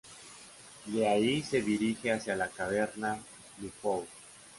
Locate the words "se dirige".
1.43-2.11